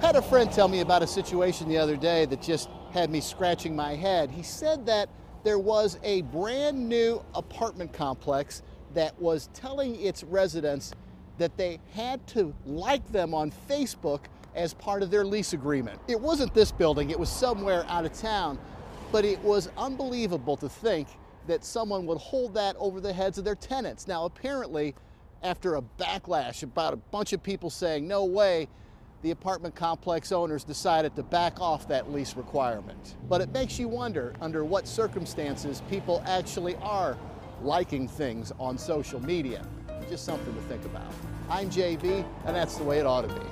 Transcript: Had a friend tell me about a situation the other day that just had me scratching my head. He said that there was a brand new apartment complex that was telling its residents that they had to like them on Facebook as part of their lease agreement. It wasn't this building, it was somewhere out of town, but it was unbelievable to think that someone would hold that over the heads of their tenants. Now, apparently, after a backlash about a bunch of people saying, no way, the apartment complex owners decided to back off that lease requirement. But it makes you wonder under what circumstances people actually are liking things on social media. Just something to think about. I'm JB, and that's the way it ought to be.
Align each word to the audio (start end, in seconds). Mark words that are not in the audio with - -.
Had 0.00 0.16
a 0.16 0.22
friend 0.22 0.52
tell 0.52 0.68
me 0.68 0.80
about 0.80 1.02
a 1.02 1.06
situation 1.06 1.68
the 1.68 1.78
other 1.78 1.96
day 1.96 2.26
that 2.26 2.42
just 2.42 2.68
had 2.92 3.10
me 3.10 3.20
scratching 3.20 3.74
my 3.74 3.94
head. 3.94 4.30
He 4.30 4.42
said 4.42 4.84
that 4.86 5.08
there 5.42 5.58
was 5.58 5.98
a 6.02 6.22
brand 6.22 6.88
new 6.88 7.22
apartment 7.34 7.92
complex 7.92 8.62
that 8.94 9.18
was 9.20 9.48
telling 9.54 9.98
its 10.00 10.22
residents 10.22 10.92
that 11.38 11.56
they 11.56 11.80
had 11.94 12.26
to 12.28 12.54
like 12.66 13.10
them 13.10 13.32
on 13.32 13.52
Facebook 13.68 14.20
as 14.54 14.74
part 14.74 15.02
of 15.02 15.10
their 15.10 15.24
lease 15.24 15.54
agreement. 15.54 15.98
It 16.08 16.20
wasn't 16.20 16.52
this 16.52 16.70
building, 16.70 17.10
it 17.10 17.18
was 17.18 17.30
somewhere 17.30 17.84
out 17.88 18.04
of 18.04 18.12
town, 18.12 18.58
but 19.10 19.24
it 19.24 19.42
was 19.42 19.70
unbelievable 19.78 20.56
to 20.58 20.68
think 20.68 21.08
that 21.46 21.64
someone 21.64 22.06
would 22.06 22.18
hold 22.18 22.54
that 22.54 22.76
over 22.78 23.00
the 23.00 23.12
heads 23.12 23.38
of 23.38 23.44
their 23.44 23.54
tenants. 23.54 24.06
Now, 24.06 24.24
apparently, 24.24 24.94
after 25.42 25.76
a 25.76 25.82
backlash 25.98 26.62
about 26.62 26.94
a 26.94 26.96
bunch 26.96 27.32
of 27.32 27.42
people 27.42 27.70
saying, 27.70 28.06
no 28.06 28.24
way, 28.24 28.68
the 29.22 29.30
apartment 29.30 29.74
complex 29.74 30.32
owners 30.32 30.64
decided 30.64 31.14
to 31.16 31.22
back 31.22 31.60
off 31.60 31.86
that 31.88 32.12
lease 32.12 32.36
requirement. 32.36 33.16
But 33.28 33.40
it 33.40 33.52
makes 33.52 33.78
you 33.78 33.88
wonder 33.88 34.34
under 34.40 34.64
what 34.64 34.86
circumstances 34.86 35.82
people 35.88 36.22
actually 36.26 36.74
are 36.76 37.16
liking 37.62 38.08
things 38.08 38.52
on 38.58 38.76
social 38.76 39.20
media. 39.20 39.64
Just 40.10 40.24
something 40.24 40.52
to 40.54 40.60
think 40.62 40.84
about. 40.84 41.12
I'm 41.48 41.70
JB, 41.70 42.24
and 42.46 42.56
that's 42.56 42.76
the 42.76 42.84
way 42.84 42.98
it 42.98 43.06
ought 43.06 43.28
to 43.28 43.34
be. 43.34 43.46